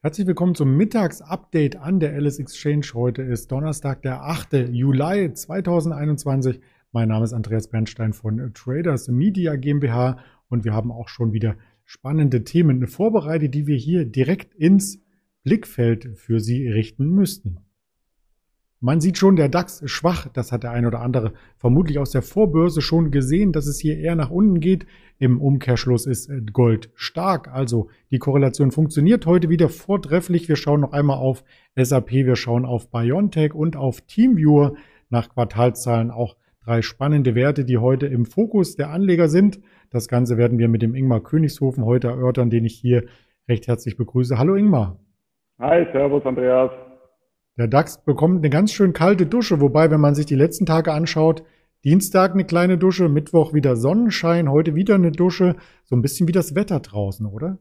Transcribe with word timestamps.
Herzlich 0.00 0.28
willkommen 0.28 0.54
zum 0.54 0.76
Mittagsupdate 0.76 1.74
an 1.74 1.98
der 1.98 2.12
Alice 2.12 2.38
Exchange. 2.38 2.86
Heute 2.94 3.22
ist 3.22 3.50
Donnerstag, 3.50 4.00
der 4.02 4.22
8. 4.22 4.68
Juli 4.70 5.34
2021. 5.34 6.60
Mein 6.92 7.08
Name 7.08 7.24
ist 7.24 7.32
Andreas 7.32 7.66
Bernstein 7.66 8.12
von 8.12 8.52
Traders 8.54 9.08
Media 9.08 9.56
GmbH 9.56 10.18
und 10.50 10.64
wir 10.64 10.72
haben 10.72 10.92
auch 10.92 11.08
schon 11.08 11.32
wieder 11.32 11.56
spannende 11.84 12.44
Themen 12.44 12.86
vorbereitet, 12.86 13.56
die 13.56 13.66
wir 13.66 13.76
hier 13.76 14.04
direkt 14.04 14.54
ins 14.54 15.00
Blickfeld 15.42 16.16
für 16.16 16.38
Sie 16.38 16.68
richten 16.68 17.08
müssten. 17.08 17.58
Man 18.80 19.00
sieht 19.00 19.18
schon, 19.18 19.34
der 19.34 19.48
DAX 19.48 19.80
ist 19.80 19.90
schwach. 19.90 20.28
Das 20.32 20.52
hat 20.52 20.62
der 20.62 20.70
ein 20.70 20.86
oder 20.86 21.00
andere 21.00 21.32
vermutlich 21.56 21.98
aus 21.98 22.12
der 22.12 22.22
Vorbörse 22.22 22.80
schon 22.80 23.10
gesehen, 23.10 23.52
dass 23.52 23.66
es 23.66 23.80
hier 23.80 23.98
eher 23.98 24.14
nach 24.14 24.30
unten 24.30 24.60
geht. 24.60 24.86
Im 25.18 25.40
Umkehrschluss 25.40 26.06
ist 26.06 26.30
Gold 26.52 26.90
stark. 26.94 27.48
Also 27.52 27.88
die 28.12 28.20
Korrelation 28.20 28.70
funktioniert 28.70 29.26
heute 29.26 29.48
wieder 29.48 29.68
vortrefflich. 29.68 30.48
Wir 30.48 30.54
schauen 30.54 30.80
noch 30.80 30.92
einmal 30.92 31.18
auf 31.18 31.42
SAP, 31.74 32.12
wir 32.12 32.36
schauen 32.36 32.64
auf 32.64 32.88
Biontech 32.92 33.52
und 33.52 33.76
auf 33.76 34.00
Teamviewer 34.02 34.74
nach 35.10 35.28
Quartalzahlen 35.28 36.12
auch 36.12 36.36
drei 36.64 36.80
spannende 36.82 37.34
Werte, 37.34 37.64
die 37.64 37.78
heute 37.78 38.06
im 38.06 38.26
Fokus 38.26 38.76
der 38.76 38.90
Anleger 38.90 39.28
sind. 39.28 39.58
Das 39.90 40.06
Ganze 40.06 40.36
werden 40.36 40.58
wir 40.58 40.68
mit 40.68 40.82
dem 40.82 40.94
Ingmar 40.94 41.20
Königshofen 41.20 41.84
heute 41.84 42.08
erörtern, 42.08 42.48
den 42.48 42.64
ich 42.64 42.74
hier 42.74 43.06
recht 43.48 43.66
herzlich 43.66 43.96
begrüße. 43.96 44.38
Hallo 44.38 44.54
Ingmar. 44.54 45.00
Hi, 45.58 45.84
Servus 45.92 46.24
Andreas. 46.24 46.70
Der 47.58 47.66
DAX 47.66 48.04
bekommt 48.04 48.38
eine 48.38 48.50
ganz 48.50 48.72
schön 48.72 48.92
kalte 48.92 49.26
Dusche, 49.26 49.60
wobei, 49.60 49.90
wenn 49.90 50.00
man 50.00 50.14
sich 50.14 50.26
die 50.26 50.36
letzten 50.36 50.64
Tage 50.64 50.92
anschaut, 50.92 51.42
Dienstag 51.84 52.34
eine 52.34 52.44
kleine 52.44 52.78
Dusche, 52.78 53.08
Mittwoch 53.08 53.52
wieder 53.52 53.74
Sonnenschein, 53.74 54.48
heute 54.48 54.76
wieder 54.76 54.94
eine 54.94 55.10
Dusche. 55.10 55.56
So 55.82 55.96
ein 55.96 56.02
bisschen 56.02 56.28
wie 56.28 56.32
das 56.32 56.54
Wetter 56.54 56.78
draußen, 56.78 57.26
oder? 57.26 57.58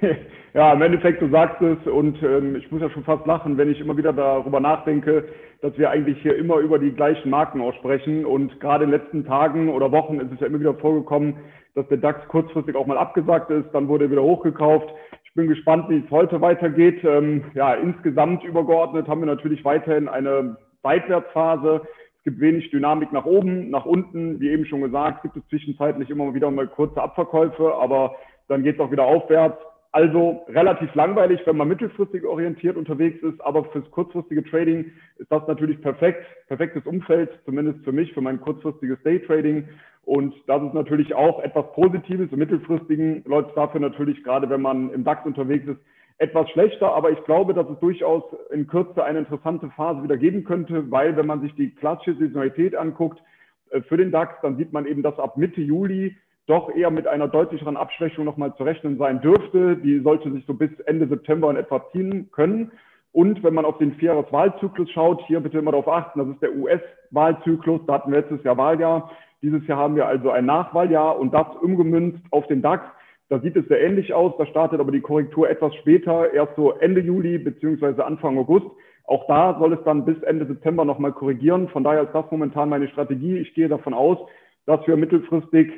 Ja, 0.54 0.72
im 0.72 0.80
Endeffekt, 0.80 1.20
du 1.20 1.28
sagst 1.28 1.60
es 1.60 1.86
und 1.86 2.16
ähm, 2.22 2.56
ich 2.56 2.70
muss 2.72 2.80
ja 2.80 2.88
schon 2.88 3.04
fast 3.04 3.26
lachen, 3.26 3.58
wenn 3.58 3.70
ich 3.70 3.78
immer 3.78 3.98
wieder 3.98 4.14
darüber 4.14 4.58
nachdenke, 4.58 5.26
dass 5.60 5.76
wir 5.76 5.90
eigentlich 5.90 6.16
hier 6.22 6.34
immer 6.34 6.60
über 6.60 6.78
die 6.78 6.92
gleichen 6.92 7.28
Marken 7.28 7.60
aussprechen 7.60 8.24
und 8.24 8.58
gerade 8.58 8.84
in 8.84 8.90
den 8.90 8.98
letzten 8.98 9.26
Tagen 9.26 9.68
oder 9.68 9.92
Wochen 9.92 10.18
ist 10.18 10.32
es 10.32 10.40
ja 10.40 10.46
immer 10.46 10.58
wieder 10.58 10.72
vorgekommen, 10.72 11.34
dass 11.74 11.86
der 11.88 11.98
DAX 11.98 12.26
kurzfristig 12.28 12.74
auch 12.74 12.86
mal 12.86 12.96
abgesagt 12.96 13.50
ist, 13.50 13.66
dann 13.74 13.86
wurde 13.88 14.06
er 14.06 14.10
wieder 14.10 14.22
hochgekauft 14.22 14.88
bin 15.36 15.46
gespannt, 15.48 15.88
wie 15.88 15.98
es 15.98 16.10
heute 16.10 16.40
weitergeht. 16.40 17.04
Ähm, 17.04 17.44
ja, 17.54 17.74
insgesamt 17.74 18.42
übergeordnet 18.42 19.06
haben 19.06 19.20
wir 19.20 19.26
natürlich 19.26 19.64
weiterhin 19.64 20.08
eine 20.08 20.56
Seitwärtsphase. 20.82 21.82
Es 22.18 22.24
gibt 22.24 22.40
wenig 22.40 22.70
Dynamik 22.70 23.12
nach 23.12 23.26
oben, 23.26 23.70
nach 23.70 23.84
unten. 23.84 24.40
Wie 24.40 24.48
eben 24.48 24.64
schon 24.64 24.80
gesagt, 24.80 25.22
gibt 25.22 25.36
es 25.36 25.46
zwischenzeitlich 25.48 26.10
immer 26.10 26.34
wieder 26.34 26.50
mal 26.50 26.66
kurze 26.66 27.00
Abverkäufe, 27.00 27.74
aber 27.74 28.16
dann 28.48 28.64
geht 28.64 28.76
es 28.76 28.80
auch 28.80 28.90
wieder 28.90 29.04
aufwärts. 29.04 29.58
Also 29.96 30.44
relativ 30.48 30.94
langweilig, 30.94 31.40
wenn 31.46 31.56
man 31.56 31.68
mittelfristig 31.68 32.22
orientiert 32.26 32.76
unterwegs 32.76 33.22
ist, 33.22 33.40
aber 33.40 33.64
fürs 33.64 33.90
kurzfristige 33.90 34.44
Trading 34.44 34.92
ist 35.16 35.32
das 35.32 35.48
natürlich 35.48 35.80
perfekt, 35.80 36.22
perfektes 36.48 36.84
Umfeld, 36.84 37.30
zumindest 37.46 37.82
für 37.82 37.92
mich, 37.92 38.12
für 38.12 38.20
mein 38.20 38.38
kurzfristiges 38.38 39.02
Daytrading. 39.04 39.70
Und 40.04 40.34
das 40.48 40.62
ist 40.64 40.74
natürlich 40.74 41.14
auch 41.14 41.42
etwas 41.42 41.72
Positives. 41.72 42.30
Im 42.30 42.38
mittelfristigen 42.40 43.24
läuft 43.24 43.48
es 43.48 43.54
dafür 43.54 43.80
natürlich, 43.80 44.22
gerade 44.22 44.50
wenn 44.50 44.60
man 44.60 44.92
im 44.92 45.02
DAX 45.02 45.24
unterwegs 45.24 45.66
ist, 45.66 45.80
etwas 46.18 46.50
schlechter. 46.50 46.92
Aber 46.92 47.10
ich 47.10 47.24
glaube, 47.24 47.54
dass 47.54 47.66
es 47.70 47.80
durchaus 47.80 48.22
in 48.50 48.66
Kürze 48.66 49.02
eine 49.02 49.20
interessante 49.20 49.70
Phase 49.70 50.02
wieder 50.02 50.18
geben 50.18 50.44
könnte, 50.44 50.90
weil 50.90 51.16
wenn 51.16 51.26
man 51.26 51.40
sich 51.40 51.54
die 51.54 51.74
klassische 51.74 52.18
Saisonalität 52.18 52.76
anguckt 52.76 53.22
äh, 53.70 53.80
für 53.80 53.96
den 53.96 54.10
DAX, 54.10 54.34
dann 54.42 54.58
sieht 54.58 54.74
man 54.74 54.84
eben, 54.84 55.02
dass 55.02 55.18
ab 55.18 55.38
Mitte 55.38 55.62
Juli 55.62 56.18
doch 56.46 56.74
eher 56.74 56.90
mit 56.90 57.06
einer 57.06 57.28
deutlicheren 57.28 57.76
Abschwächung 57.76 58.24
nochmal 58.24 58.54
zu 58.56 58.62
rechnen 58.62 58.98
sein 58.98 59.20
dürfte. 59.20 59.76
Die 59.76 60.00
sollte 60.00 60.30
sich 60.32 60.44
so 60.46 60.54
bis 60.54 60.70
Ende 60.86 61.08
September 61.08 61.50
in 61.50 61.56
etwa 61.56 61.84
ziehen 61.90 62.30
können. 62.30 62.70
Und 63.12 63.42
wenn 63.42 63.54
man 63.54 63.64
auf 63.64 63.78
den 63.78 63.94
Vierjahreswahlzyklus 63.94 64.90
schaut, 64.90 65.22
hier 65.26 65.40
bitte 65.40 65.58
immer 65.58 65.72
darauf 65.72 65.88
achten, 65.88 66.18
das 66.18 66.28
ist 66.28 66.42
der 66.42 66.54
US-Wahlzyklus, 66.54 67.80
da 67.86 67.94
hatten 67.94 68.12
wir 68.12 68.20
letztes 68.20 68.44
Jahr 68.44 68.58
Wahljahr. 68.58 69.10
Dieses 69.42 69.66
Jahr 69.66 69.78
haben 69.78 69.96
wir 69.96 70.06
also 70.06 70.30
ein 70.30 70.46
Nachwahljahr 70.46 71.18
und 71.18 71.32
das 71.32 71.46
umgemünzt 71.62 72.22
auf 72.30 72.46
den 72.46 72.62
DAX. 72.62 72.84
Da 73.28 73.40
sieht 73.40 73.56
es 73.56 73.66
sehr 73.68 73.80
ähnlich 73.80 74.14
aus. 74.14 74.34
Da 74.38 74.46
startet 74.46 74.80
aber 74.80 74.92
die 74.92 75.00
Korrektur 75.00 75.48
etwas 75.48 75.74
später, 75.76 76.32
erst 76.32 76.54
so 76.56 76.72
Ende 76.72 77.00
Juli 77.00 77.38
beziehungsweise 77.38 78.04
Anfang 78.04 78.38
August. 78.38 78.66
Auch 79.04 79.26
da 79.26 79.56
soll 79.58 79.72
es 79.72 79.82
dann 79.84 80.04
bis 80.04 80.20
Ende 80.22 80.46
September 80.46 80.84
nochmal 80.84 81.12
korrigieren. 81.12 81.68
Von 81.68 81.84
daher 81.84 82.02
ist 82.02 82.12
das 82.12 82.30
momentan 82.30 82.68
meine 82.68 82.88
Strategie. 82.88 83.38
Ich 83.38 83.54
gehe 83.54 83.68
davon 83.68 83.94
aus, 83.94 84.18
dass 84.66 84.86
wir 84.86 84.96
mittelfristig 84.96 85.72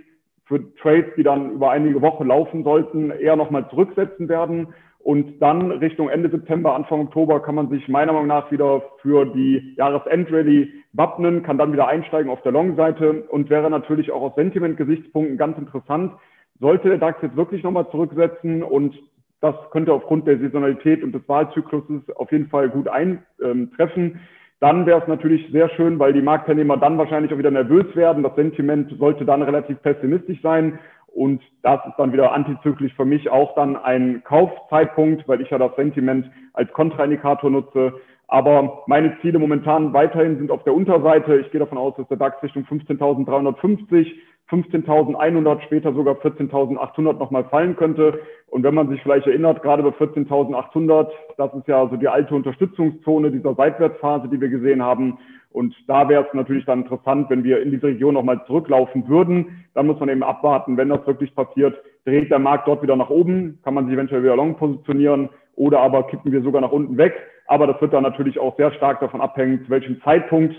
für 0.48 0.74
Trades, 0.76 1.14
die 1.16 1.22
dann 1.22 1.52
über 1.52 1.70
einige 1.70 2.00
Wochen 2.00 2.26
laufen 2.26 2.64
sollten, 2.64 3.10
eher 3.10 3.36
nochmal 3.36 3.68
zurücksetzen 3.68 4.28
werden. 4.28 4.68
Und 4.98 5.40
dann 5.40 5.70
Richtung 5.70 6.08
Ende 6.08 6.28
September, 6.28 6.74
Anfang 6.74 7.00
Oktober 7.00 7.40
kann 7.40 7.54
man 7.54 7.68
sich 7.68 7.86
meiner 7.88 8.12
Meinung 8.12 8.26
nach 8.26 8.50
wieder 8.50 8.82
für 9.00 9.26
die 9.26 9.74
Jahresendrallye 9.76 10.68
wappnen, 10.92 11.42
kann 11.42 11.58
dann 11.58 11.72
wieder 11.72 11.86
einsteigen 11.86 12.30
auf 12.30 12.42
der 12.42 12.52
Long-Seite 12.52 13.24
und 13.28 13.48
wäre 13.48 13.70
natürlich 13.70 14.10
auch 14.10 14.22
aus 14.22 14.34
Sentiment-Gesichtspunkten 14.34 15.36
ganz 15.36 15.56
interessant. 15.56 16.12
Sollte 16.60 16.88
der 16.88 16.98
DAX 16.98 17.22
jetzt 17.22 17.36
wirklich 17.36 17.62
nochmal 17.62 17.88
zurücksetzen 17.90 18.62
und 18.62 18.98
das 19.40 19.54
könnte 19.70 19.92
aufgrund 19.92 20.26
der 20.26 20.38
Saisonalität 20.38 21.04
und 21.04 21.12
des 21.12 21.28
Wahlzykluses 21.28 22.10
auf 22.16 22.32
jeden 22.32 22.48
Fall 22.48 22.68
gut 22.68 22.88
eintreffen, 22.88 24.20
dann 24.60 24.86
wäre 24.86 25.00
es 25.00 25.08
natürlich 25.08 25.50
sehr 25.52 25.68
schön, 25.70 25.98
weil 25.98 26.12
die 26.12 26.22
Marktteilnehmer 26.22 26.76
dann 26.76 26.98
wahrscheinlich 26.98 27.32
auch 27.32 27.38
wieder 27.38 27.50
nervös 27.50 27.94
werden. 27.94 28.22
Das 28.22 28.34
Sentiment 28.34 28.92
sollte 28.98 29.24
dann 29.24 29.42
relativ 29.42 29.80
pessimistisch 29.82 30.40
sein. 30.42 30.78
Und 31.14 31.42
das 31.62 31.80
ist 31.86 31.94
dann 31.96 32.12
wieder 32.12 32.32
antizyklisch 32.32 32.94
für 32.94 33.04
mich 33.04 33.30
auch 33.30 33.54
dann 33.54 33.76
ein 33.76 34.22
Kaufzeitpunkt, 34.24 35.26
weil 35.26 35.40
ich 35.40 35.50
ja 35.50 35.58
das 35.58 35.74
Sentiment 35.76 36.30
als 36.52 36.72
Kontraindikator 36.72 37.50
nutze. 37.50 37.94
Aber 38.26 38.82
meine 38.86 39.18
Ziele 39.20 39.38
momentan 39.38 39.92
weiterhin 39.94 40.36
sind 40.36 40.50
auf 40.50 40.62
der 40.64 40.74
Unterseite. 40.74 41.38
Ich 41.38 41.50
gehe 41.50 41.60
davon 41.60 41.78
aus, 41.78 41.94
dass 41.96 42.08
der 42.08 42.18
DAX 42.18 42.42
Richtung 42.42 42.64
15.350 42.64 44.12
15.100, 44.50 45.62
später 45.62 45.92
sogar 45.92 46.14
14.800 46.14 47.18
nochmal 47.18 47.44
fallen 47.44 47.76
könnte. 47.76 48.20
Und 48.48 48.62
wenn 48.62 48.74
man 48.74 48.88
sich 48.88 49.02
vielleicht 49.02 49.26
erinnert, 49.26 49.62
gerade 49.62 49.82
bei 49.82 49.90
14.800, 49.90 51.08
das 51.36 51.52
ist 51.54 51.68
ja 51.68 51.86
so 51.88 51.96
die 51.96 52.08
alte 52.08 52.34
Unterstützungszone 52.34 53.30
dieser 53.30 53.54
Seitwärtsphase, 53.54 54.28
die 54.28 54.40
wir 54.40 54.48
gesehen 54.48 54.82
haben. 54.82 55.18
Und 55.50 55.74
da 55.86 56.08
wäre 56.08 56.26
es 56.26 56.34
natürlich 56.34 56.64
dann 56.64 56.82
interessant, 56.82 57.28
wenn 57.30 57.44
wir 57.44 57.60
in 57.62 57.70
diese 57.70 57.88
Region 57.88 58.14
nochmal 58.14 58.42
zurücklaufen 58.46 59.08
würden. 59.08 59.66
Dann 59.74 59.86
muss 59.86 60.00
man 60.00 60.08
eben 60.08 60.22
abwarten, 60.22 60.76
wenn 60.76 60.88
das 60.88 61.06
wirklich 61.06 61.34
passiert, 61.34 61.76
dreht 62.04 62.30
der 62.30 62.38
Markt 62.38 62.68
dort 62.68 62.82
wieder 62.82 62.96
nach 62.96 63.10
oben, 63.10 63.58
kann 63.64 63.74
man 63.74 63.84
sich 63.86 63.94
eventuell 63.94 64.22
wieder 64.22 64.36
long 64.36 64.56
positionieren 64.56 65.28
oder 65.56 65.80
aber 65.80 66.04
kippen 66.04 66.32
wir 66.32 66.42
sogar 66.42 66.62
nach 66.62 66.72
unten 66.72 66.96
weg. 66.96 67.14
Aber 67.46 67.66
das 67.66 67.80
wird 67.80 67.92
dann 67.92 68.02
natürlich 68.02 68.38
auch 68.38 68.56
sehr 68.56 68.72
stark 68.72 69.00
davon 69.00 69.20
abhängen, 69.20 69.64
zu 69.64 69.70
welchem 69.70 70.00
Zeitpunkt 70.02 70.54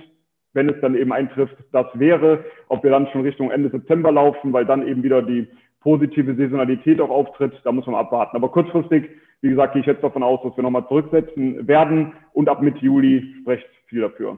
wenn 0.54 0.70
es 0.70 0.80
dann 0.82 0.96
eben 0.96 1.14
eintrifft, 1.14 1.56
das 1.72 1.88
wäre, 1.94 2.44
ob 2.68 2.84
wir 2.84 2.92
dann 2.92 3.08
schon 3.08 3.22
Richtung 3.22 3.52
Ende 3.52 3.70
September 3.70 4.12
laufen, 4.12 4.54
weil 4.54 4.66
dann 4.66 4.88
eben 4.88 5.04
wieder 5.04 5.22
die 5.22 5.48
positive 5.82 6.36
Saisonalität 6.36 7.00
auch 7.00 7.10
auftritt, 7.10 7.54
da 7.64 7.72
muss 7.72 7.86
man 7.86 7.96
abwarten. 7.96 8.36
Aber 8.36 8.50
kurzfristig, 8.50 9.10
wie 9.42 9.50
gesagt, 9.50 9.74
gehe 9.74 9.82
ich 9.82 9.88
jetzt 9.88 10.04
davon 10.04 10.24
aus, 10.24 10.42
dass 10.44 10.56
wir 10.58 10.64
nochmal 10.64 10.88
zurücksetzen 10.88 11.68
werden 11.68 12.14
und 12.34 12.50
ab 12.50 12.62
Mitte 12.62 12.80
Juli 12.80 13.36
spricht 13.42 13.68
viel 13.86 14.02
dafür. 14.02 14.38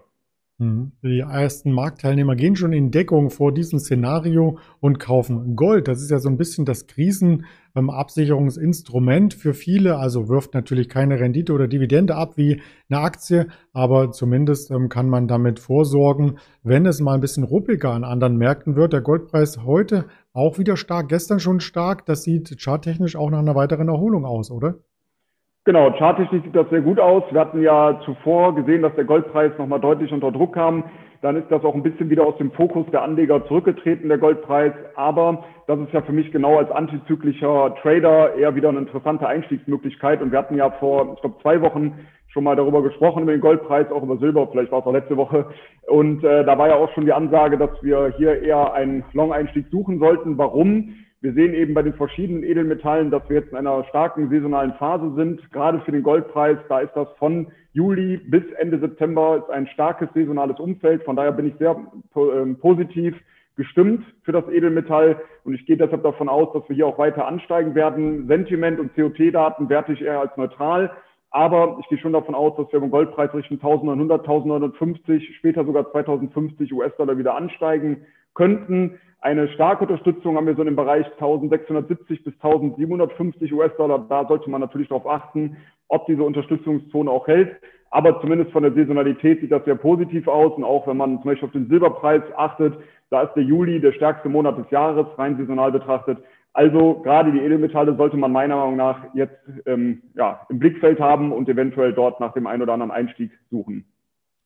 Mhm. 0.61 0.93
Die 1.03 1.19
ersten 1.21 1.71
Marktteilnehmer 1.71 2.35
gehen 2.35 2.55
schon 2.55 2.71
in 2.71 2.91
Deckung 2.91 3.31
vor 3.31 3.51
diesem 3.51 3.79
Szenario 3.79 4.59
und 4.79 4.99
kaufen 4.99 5.55
Gold. 5.55 5.87
Das 5.87 6.03
ist 6.03 6.11
ja 6.11 6.19
so 6.19 6.29
ein 6.29 6.37
bisschen 6.37 6.65
das 6.65 6.85
Krisenabsicherungsinstrument 6.85 9.33
für 9.33 9.55
viele. 9.55 9.97
Also 9.97 10.29
wirft 10.29 10.53
natürlich 10.53 10.87
keine 10.87 11.19
Rendite 11.19 11.53
oder 11.53 11.67
Dividende 11.67 12.15
ab 12.15 12.37
wie 12.37 12.61
eine 12.89 12.99
Aktie, 12.99 13.47
aber 13.73 14.11
zumindest 14.11 14.69
ähm, 14.69 14.87
kann 14.87 15.09
man 15.09 15.27
damit 15.27 15.57
vorsorgen, 15.57 16.37
wenn 16.61 16.85
es 16.85 17.01
mal 17.01 17.15
ein 17.15 17.21
bisschen 17.21 17.43
ruppiger 17.43 17.89
an 17.89 18.03
anderen 18.03 18.37
Märkten 18.37 18.75
wird. 18.75 18.93
Der 18.93 19.01
Goldpreis 19.01 19.63
heute 19.63 20.05
auch 20.31 20.59
wieder 20.59 20.77
stark, 20.77 21.09
gestern 21.09 21.39
schon 21.39 21.59
stark. 21.59 22.05
Das 22.05 22.21
sieht 22.21 22.61
charttechnisch 22.61 23.15
auch 23.15 23.31
nach 23.31 23.39
einer 23.39 23.55
weiteren 23.55 23.87
Erholung 23.87 24.25
aus, 24.25 24.51
oder? 24.51 24.75
Genau, 25.63 25.91
charttechnisch 25.91 26.41
sieht 26.43 26.55
das 26.55 26.67
sehr 26.71 26.81
gut 26.81 26.99
aus. 26.99 27.23
Wir 27.29 27.39
hatten 27.39 27.61
ja 27.61 28.01
zuvor 28.03 28.55
gesehen, 28.55 28.81
dass 28.81 28.95
der 28.95 29.05
Goldpreis 29.05 29.51
nochmal 29.59 29.79
deutlich 29.79 30.11
unter 30.11 30.31
Druck 30.31 30.55
kam. 30.55 30.85
Dann 31.21 31.35
ist 31.35 31.51
das 31.51 31.63
auch 31.63 31.75
ein 31.75 31.83
bisschen 31.83 32.09
wieder 32.09 32.25
aus 32.25 32.35
dem 32.37 32.51
Fokus 32.51 32.87
der 32.91 33.03
Anleger 33.03 33.45
zurückgetreten, 33.45 34.09
der 34.09 34.17
Goldpreis. 34.17 34.73
Aber 34.95 35.43
das 35.67 35.79
ist 35.79 35.93
ja 35.93 36.01
für 36.01 36.13
mich 36.13 36.31
genau 36.31 36.57
als 36.57 36.71
antizyklischer 36.71 37.75
Trader 37.79 38.33
eher 38.33 38.55
wieder 38.55 38.69
eine 38.69 38.79
interessante 38.79 39.27
Einstiegsmöglichkeit. 39.27 40.23
Und 40.23 40.31
wir 40.31 40.39
hatten 40.39 40.55
ja 40.55 40.71
vor, 40.71 41.13
ich 41.13 41.21
glaube, 41.21 41.39
zwei 41.43 41.61
Wochen 41.61 41.93
schon 42.29 42.43
mal 42.43 42.55
darüber 42.55 42.81
gesprochen, 42.81 43.21
über 43.21 43.33
den 43.33 43.41
Goldpreis, 43.41 43.91
auch 43.91 44.01
über 44.01 44.17
Silber, 44.17 44.47
vielleicht 44.51 44.71
war 44.71 44.79
es 44.79 44.85
auch 44.87 44.93
letzte 44.93 45.17
Woche. 45.17 45.45
Und 45.85 46.23
äh, 46.23 46.43
da 46.43 46.57
war 46.57 46.69
ja 46.69 46.75
auch 46.75 46.91
schon 46.93 47.05
die 47.05 47.13
Ansage, 47.13 47.59
dass 47.59 47.71
wir 47.83 48.15
hier 48.17 48.41
eher 48.41 48.73
einen 48.73 49.03
Long-Einstieg 49.13 49.67
suchen 49.69 49.99
sollten. 49.99 50.39
Warum? 50.39 50.95
Wir 51.21 51.33
sehen 51.33 51.53
eben 51.53 51.75
bei 51.75 51.83
den 51.83 51.93
verschiedenen 51.93 52.43
Edelmetallen, 52.43 53.11
dass 53.11 53.29
wir 53.29 53.41
jetzt 53.41 53.51
in 53.51 53.57
einer 53.57 53.83
starken 53.85 54.29
saisonalen 54.31 54.73
Phase 54.73 55.13
sind. 55.13 55.51
Gerade 55.51 55.79
für 55.81 55.91
den 55.91 56.01
Goldpreis, 56.01 56.57
da 56.67 56.79
ist 56.79 56.95
das 56.95 57.07
von 57.19 57.51
Juli 57.73 58.17
bis 58.17 58.43
Ende 58.57 58.79
September 58.79 59.37
ist 59.37 59.49
ein 59.51 59.67
starkes 59.67 60.09
saisonales 60.15 60.59
Umfeld. 60.59 61.03
Von 61.03 61.15
daher 61.15 61.31
bin 61.31 61.45
ich 61.45 61.53
sehr 61.59 61.79
ähm, 62.15 62.57
positiv 62.57 63.15
gestimmt 63.55 64.03
für 64.23 64.31
das 64.31 64.47
Edelmetall 64.49 65.21
und 65.43 65.53
ich 65.53 65.63
gehe 65.67 65.77
deshalb 65.77 66.01
davon 66.01 66.27
aus, 66.27 66.53
dass 66.53 66.67
wir 66.67 66.75
hier 66.75 66.87
auch 66.87 66.97
weiter 66.97 67.27
ansteigen 67.27 67.75
werden. 67.75 68.25
Sentiment 68.25 68.79
und 68.79 68.95
COT-Daten 68.95 69.69
werte 69.69 69.93
ich 69.93 70.01
eher 70.01 70.21
als 70.21 70.35
neutral. 70.37 70.89
Aber 71.29 71.77
ich 71.81 71.87
gehe 71.87 71.99
schon 71.99 72.13
davon 72.13 72.33
aus, 72.33 72.57
dass 72.57 72.73
wir 72.73 72.79
beim 72.79 72.89
Goldpreis 72.89 73.33
Richtung 73.35 73.57
1900, 73.57 74.21
1950, 74.21 75.35
später 75.37 75.65
sogar 75.65 75.89
2050 75.91 76.73
US-Dollar 76.73 77.17
wieder 77.17 77.35
ansteigen 77.35 78.07
könnten. 78.33 78.99
Eine 79.19 79.49
starke 79.49 79.83
Unterstützung 79.83 80.35
haben 80.35 80.47
wir 80.47 80.55
so 80.55 80.63
im 80.63 80.75
Bereich 80.75 81.05
1670 81.05 82.23
bis 82.23 82.33
1750 82.35 83.53
US-Dollar. 83.53 84.05
Da 84.09 84.27
sollte 84.27 84.49
man 84.49 84.61
natürlich 84.61 84.87
darauf 84.87 85.05
achten, 85.05 85.57
ob 85.87 86.07
diese 86.07 86.23
Unterstützungszone 86.23 87.09
auch 87.09 87.27
hält. 87.27 87.55
Aber 87.91 88.19
zumindest 88.21 88.51
von 88.51 88.63
der 88.63 88.73
Saisonalität 88.73 89.41
sieht 89.41 89.51
das 89.51 89.65
sehr 89.65 89.75
positiv 89.75 90.27
aus. 90.27 90.53
Und 90.53 90.63
auch 90.63 90.87
wenn 90.87 90.97
man 90.97 91.17
zum 91.21 91.25
Beispiel 91.25 91.47
auf 91.47 91.53
den 91.53 91.67
Silberpreis 91.67 92.23
achtet, 92.35 92.73
da 93.09 93.23
ist 93.23 93.33
der 93.33 93.43
Juli 93.43 93.79
der 93.81 93.91
stärkste 93.91 94.29
Monat 94.29 94.57
des 94.57 94.71
Jahres, 94.71 95.05
rein 95.17 95.37
saisonal 95.37 95.71
betrachtet. 95.71 96.17
Also 96.53 96.95
gerade 97.01 97.31
die 97.31 97.39
Edelmetalle 97.39 97.95
sollte 97.95 98.17
man 98.17 98.31
meiner 98.31 98.55
Meinung 98.55 98.75
nach 98.75 99.13
jetzt 99.13 99.37
ähm, 99.65 100.01
ja, 100.15 100.45
im 100.49 100.59
Blickfeld 100.59 100.99
haben 100.99 101.31
und 101.31 101.47
eventuell 101.47 101.93
dort 101.93 102.19
nach 102.19 102.33
dem 102.33 102.47
einen 102.47 102.61
oder 102.61 102.73
anderen 102.73 102.91
Einstieg 102.91 103.31
suchen. 103.49 103.85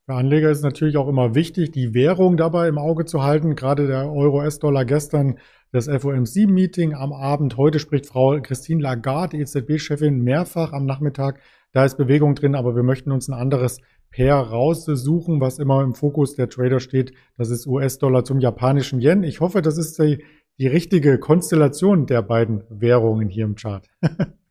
Für 0.07 0.13
Anleger 0.13 0.51
ist 0.51 0.61
natürlich 0.61 0.97
auch 0.97 1.07
immer 1.07 1.33
wichtig, 1.33 1.71
die 1.71 1.95
Währung 1.95 2.37
dabei 2.37 2.67
im 2.67 2.77
Auge 2.77 3.05
zu 3.05 3.23
halten. 3.23 3.55
Gerade 3.55 3.87
der 3.87 4.11
Euro-S-Dollar 4.11 4.85
gestern, 4.85 5.39
das 5.71 5.87
FOMC-Meeting 5.87 6.93
am 6.93 7.11
Abend. 7.11 7.57
Heute 7.57 7.79
spricht 7.79 8.05
Frau 8.05 8.39
Christine 8.39 8.83
Lagarde, 8.83 9.37
EZB-Chefin, 9.37 10.19
mehrfach 10.19 10.73
am 10.73 10.85
Nachmittag. 10.85 11.39
Da 11.71 11.85
ist 11.85 11.97
Bewegung 11.97 12.35
drin, 12.35 12.53
aber 12.53 12.75
wir 12.75 12.83
möchten 12.83 13.11
uns 13.11 13.27
ein 13.27 13.33
anderes 13.33 13.79
Pair 14.11 14.35
raussuchen, 14.35 15.41
was 15.41 15.57
immer 15.57 15.81
im 15.81 15.95
Fokus 15.95 16.35
der 16.35 16.49
Trader 16.49 16.79
steht. 16.79 17.13
Das 17.35 17.49
ist 17.49 17.65
US-Dollar 17.65 18.23
zum 18.23 18.39
japanischen 18.39 19.01
Yen. 19.01 19.23
Ich 19.23 19.39
hoffe, 19.39 19.63
das 19.63 19.79
ist 19.79 19.97
die 19.97 20.23
die 20.57 20.67
richtige 20.67 21.19
Konstellation 21.19 22.05
der 22.05 22.21
beiden 22.21 22.63
Währungen 22.69 23.29
hier 23.29 23.45
im 23.45 23.55
Chart. 23.55 23.87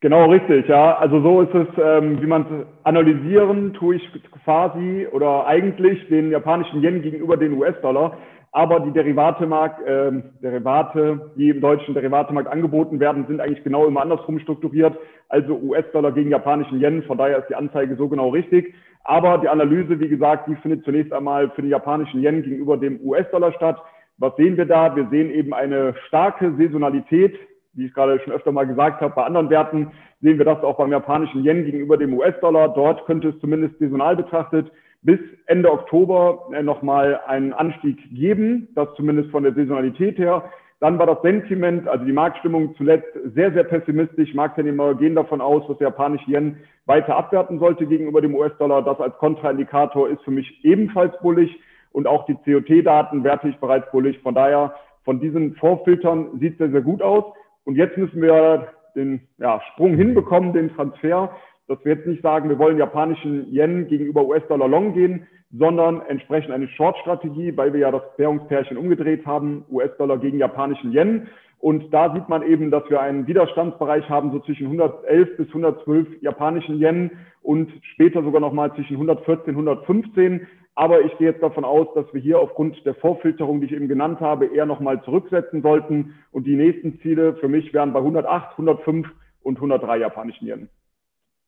Genau, 0.00 0.30
richtig, 0.30 0.68
ja. 0.68 0.96
Also 0.96 1.20
so 1.22 1.40
ist 1.42 1.54
es, 1.54 1.66
ähm, 1.82 2.22
wie 2.22 2.26
man 2.26 2.66
analysieren, 2.84 3.72
tue 3.74 3.96
ich 3.96 4.08
quasi 4.44 5.08
oder 5.10 5.44
eigentlich 5.46 6.06
den 6.06 6.30
japanischen 6.30 6.82
Yen 6.84 7.02
gegenüber 7.02 7.36
den 7.36 7.54
US-Dollar. 7.54 8.16
Aber 8.52 8.78
die 8.80 8.92
Derivatemarkt, 8.92 9.84
äh, 9.84 10.12
Derivate, 10.40 11.32
die 11.36 11.50
im 11.50 11.60
deutschen 11.60 11.94
Derivatemarkt 11.94 12.48
angeboten 12.48 13.00
werden, 13.00 13.26
sind 13.26 13.40
eigentlich 13.40 13.64
genau 13.64 13.86
immer 13.86 14.00
andersrum 14.00 14.38
strukturiert. 14.38 14.96
Also 15.28 15.58
US-Dollar 15.58 16.12
gegen 16.12 16.30
japanischen 16.30 16.80
Yen. 16.80 17.02
Von 17.02 17.18
daher 17.18 17.38
ist 17.38 17.48
die 17.50 17.56
Anzeige 17.56 17.96
so 17.96 18.08
genau 18.08 18.28
richtig. 18.28 18.74
Aber 19.02 19.38
die 19.38 19.48
Analyse, 19.48 19.98
wie 19.98 20.08
gesagt, 20.08 20.46
die 20.46 20.54
findet 20.56 20.84
zunächst 20.84 21.12
einmal 21.12 21.50
für 21.50 21.62
den 21.62 21.70
japanischen 21.70 22.22
Yen 22.22 22.44
gegenüber 22.44 22.76
dem 22.76 23.00
US-Dollar 23.02 23.52
statt. 23.52 23.82
Was 24.18 24.36
sehen 24.36 24.56
wir 24.56 24.64
da? 24.66 24.94
Wir 24.94 25.08
sehen 25.10 25.30
eben 25.30 25.52
eine 25.52 25.94
starke 26.06 26.54
Saisonalität, 26.56 27.36
wie 27.78 27.86
ich 27.86 27.94
gerade 27.94 28.20
schon 28.20 28.32
öfter 28.32 28.52
mal 28.52 28.66
gesagt 28.66 29.00
habe. 29.00 29.14
Bei 29.14 29.24
anderen 29.24 29.50
Werten 29.50 29.92
sehen 30.20 30.38
wir 30.38 30.44
das 30.44 30.62
auch 30.62 30.76
beim 30.76 30.90
japanischen 30.90 31.44
Yen 31.44 31.64
gegenüber 31.64 31.96
dem 31.96 32.12
US-Dollar. 32.12 32.68
Dort 32.74 33.06
könnte 33.06 33.28
es 33.28 33.38
zumindest 33.40 33.78
saisonal 33.78 34.16
betrachtet 34.16 34.70
bis 35.02 35.20
Ende 35.46 35.70
Oktober 35.70 36.48
äh, 36.52 36.62
nochmal 36.62 37.20
einen 37.26 37.52
Anstieg 37.52 37.98
geben, 38.12 38.68
das 38.74 38.88
zumindest 38.96 39.30
von 39.30 39.44
der 39.44 39.54
Saisonalität 39.54 40.18
her. 40.18 40.50
Dann 40.80 40.98
war 40.98 41.06
das 41.06 41.22
Sentiment, 41.22 41.88
also 41.88 42.04
die 42.04 42.12
Marktstimmung 42.12 42.74
zuletzt 42.76 43.08
sehr, 43.34 43.52
sehr 43.52 43.64
pessimistisch. 43.64 44.34
Marktteilnehmer 44.34 44.94
gehen 44.94 45.14
davon 45.14 45.40
aus, 45.40 45.66
dass 45.66 45.78
der 45.78 45.88
japanische 45.88 46.30
Yen 46.30 46.56
weiter 46.86 47.16
abwerten 47.16 47.58
sollte 47.58 47.86
gegenüber 47.86 48.20
dem 48.20 48.34
US-Dollar. 48.34 48.82
Das 48.82 49.00
als 49.00 49.16
Kontraindikator 49.18 50.08
ist 50.08 50.22
für 50.22 50.30
mich 50.30 50.64
ebenfalls 50.64 51.18
bullig 51.20 51.58
und 51.92 52.06
auch 52.06 52.26
die 52.26 52.34
COT-Daten 52.34 53.24
werte 53.24 53.48
ich 53.48 53.56
bereits 53.58 53.90
bullig. 53.90 54.18
Von 54.20 54.34
daher, 54.34 54.74
von 55.04 55.20
diesen 55.20 55.56
Vorfiltern 55.56 56.38
sieht 56.38 56.52
es 56.52 56.58
sehr, 56.58 56.70
sehr 56.70 56.82
gut 56.82 57.02
aus. 57.02 57.24
Und 57.68 57.76
jetzt 57.76 57.98
müssen 57.98 58.22
wir 58.22 58.68
den 58.96 59.20
ja, 59.36 59.60
Sprung 59.74 59.94
hinbekommen, 59.94 60.54
den 60.54 60.74
Transfer, 60.74 61.36
dass 61.66 61.84
wir 61.84 61.96
jetzt 61.96 62.06
nicht 62.06 62.22
sagen, 62.22 62.48
wir 62.48 62.58
wollen 62.58 62.78
japanischen 62.78 63.46
Yen 63.52 63.88
gegenüber 63.88 64.24
US-Dollar 64.24 64.66
long 64.66 64.94
gehen, 64.94 65.26
sondern 65.52 66.00
entsprechend 66.08 66.50
eine 66.50 66.66
Short-Strategie, 66.68 67.54
weil 67.58 67.74
wir 67.74 67.80
ja 67.80 67.90
das 67.90 68.04
Währungspärchen 68.16 68.78
umgedreht 68.78 69.26
haben, 69.26 69.66
US-Dollar 69.70 70.16
gegen 70.16 70.38
japanischen 70.38 70.92
Yen. 70.92 71.28
Und 71.58 71.92
da 71.92 72.14
sieht 72.14 72.30
man 72.30 72.42
eben, 72.42 72.70
dass 72.70 72.88
wir 72.88 73.02
einen 73.02 73.26
Widerstandsbereich 73.26 74.08
haben, 74.08 74.32
so 74.32 74.38
zwischen 74.38 74.68
111 74.68 75.36
bis 75.36 75.48
112 75.48 76.22
japanischen 76.22 76.80
Yen 76.80 77.10
und 77.42 77.70
später 77.92 78.22
sogar 78.22 78.40
nochmal 78.40 78.72
zwischen 78.76 78.94
114, 78.94 79.50
115. 79.50 80.46
Aber 80.78 81.04
ich 81.04 81.18
gehe 81.18 81.26
jetzt 81.26 81.42
davon 81.42 81.64
aus, 81.64 81.88
dass 81.96 82.06
wir 82.14 82.20
hier 82.20 82.38
aufgrund 82.38 82.86
der 82.86 82.94
Vorfilterung, 82.94 83.60
die 83.60 83.66
ich 83.66 83.72
eben 83.72 83.88
genannt 83.88 84.20
habe, 84.20 84.46
eher 84.46 84.64
nochmal 84.64 85.02
zurücksetzen 85.02 85.60
sollten. 85.60 86.14
Und 86.30 86.46
die 86.46 86.54
nächsten 86.54 87.00
Ziele 87.00 87.34
für 87.34 87.48
mich 87.48 87.74
wären 87.74 87.92
bei 87.92 87.98
108, 87.98 88.52
105 88.52 89.08
und 89.42 89.56
103 89.56 89.98
japanischen 89.98 90.46
Yen. 90.46 90.68